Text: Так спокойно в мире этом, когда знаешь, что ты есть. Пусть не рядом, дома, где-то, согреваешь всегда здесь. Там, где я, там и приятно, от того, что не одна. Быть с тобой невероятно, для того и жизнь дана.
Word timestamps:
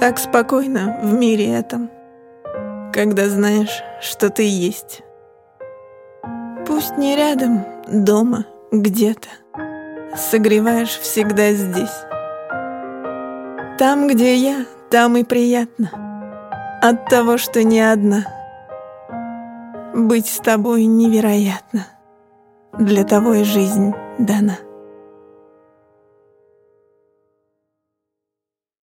Так 0.00 0.18
спокойно 0.18 0.98
в 1.02 1.12
мире 1.12 1.54
этом, 1.54 1.90
когда 2.90 3.28
знаешь, 3.28 3.82
что 4.00 4.30
ты 4.30 4.48
есть. 4.48 5.02
Пусть 6.66 6.96
не 6.96 7.16
рядом, 7.16 7.66
дома, 7.86 8.46
где-то, 8.72 9.28
согреваешь 10.16 10.98
всегда 10.98 11.52
здесь. 11.52 11.94
Там, 13.78 14.08
где 14.08 14.36
я, 14.36 14.64
там 14.88 15.18
и 15.18 15.22
приятно, 15.22 15.90
от 16.80 17.04
того, 17.10 17.36
что 17.36 17.62
не 17.62 17.82
одна. 17.82 18.24
Быть 19.94 20.28
с 20.28 20.38
тобой 20.38 20.86
невероятно, 20.86 21.86
для 22.78 23.04
того 23.04 23.34
и 23.34 23.44
жизнь 23.44 23.92
дана. 24.18 24.56